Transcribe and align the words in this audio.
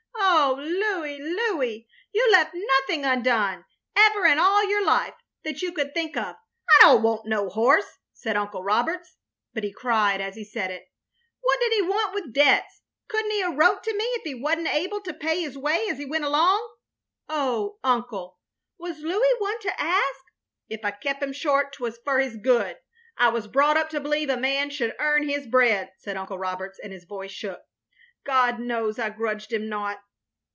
Oh, 0.33 0.55
Louis, 0.57 1.17
Louis, 1.21 1.87
you 2.13 2.29
left 2.31 2.53
nothing 2.55 3.05
undone, 3.05 3.63
ever 3.95 4.25
in 4.25 4.39
all 4.39 4.67
your 4.67 4.83
life, 4.83 5.13
that 5.43 5.61
you 5.61 5.71
could 5.71 5.93
think 5.93 6.17
of 6.17 6.35
—*' 6.65 6.69
"I 6.77 6.81
don't 6.81 7.03
want 7.03 7.25
no 7.25 7.47
horse," 7.47 7.99
said 8.13 8.35
Uncle 8.35 8.63
Roberts; 8.63 9.15
but 9.53 9.63
he 9.63 9.71
cried 9.71 10.19
as 10.19 10.35
he 10.35 10.43
said 10.43 10.71
it. 10.71 10.89
"What 11.41 11.59
did 11.59 11.73
he 11.73 11.81
want 11.83 12.13
with 12.13 12.33
debts? 12.33 12.81
Could 13.07 13.25
n't 13.25 13.31
he 13.33 13.41
a' 13.41 13.49
wrote 13.49 13.83
to 13.83 13.95
me 13.95 14.03
if 14.05 14.23
he 14.23 14.35
was 14.35 14.55
n't 14.57 14.67
able 14.73 14.99
to 15.01 15.13
pay 15.13 15.41
his 15.41 15.57
way 15.57 15.87
as 15.89 15.97
he 15.99 16.05
went 16.05 16.25
along?" 16.25 16.67
"Oh, 17.29 17.77
Uncle, 17.83 18.39
was 18.77 18.99
Louis 18.99 19.35
one 19.39 19.59
to 19.61 19.81
ask 19.81 20.19
—?""If 20.69 20.83
I 20.83 20.91
kep' 20.91 21.21
him 21.21 21.33
short, 21.33 21.73
't 21.73 21.83
was 21.83 21.99
for 22.03 22.19
his 22.19 22.35
good. 22.37 22.77
I 23.17 23.29
was 23.29 23.47
brought 23.47 23.77
up 23.77 23.89
to 23.91 24.01
believe 24.01 24.29
a 24.29 24.37
man 24.37 24.69
should 24.69 24.95
earn 24.99 25.29
his 25.29 25.47
bread 25.47 25.91
—"said 26.03 26.17
Uncle 26.17 26.37
Roberts, 26.39 26.79
and 26.83 26.91
his 26.91 27.05
voice 27.05 27.31
shook. 27.31 27.61
"God 28.25 28.59
knows 28.59 28.97
I 28.97 29.09
grudged 29.11 29.53
him 29.53 29.69
nought." 29.69 29.99